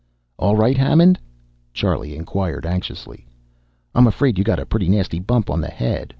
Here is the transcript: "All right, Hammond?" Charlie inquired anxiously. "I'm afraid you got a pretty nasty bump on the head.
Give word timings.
"All 0.39 0.55
right, 0.55 0.75
Hammond?" 0.75 1.19
Charlie 1.73 2.15
inquired 2.15 2.65
anxiously. 2.65 3.27
"I'm 3.93 4.07
afraid 4.07 4.39
you 4.39 4.43
got 4.43 4.57
a 4.57 4.65
pretty 4.65 4.89
nasty 4.89 5.19
bump 5.19 5.47
on 5.47 5.61
the 5.61 5.67
head. 5.69 6.09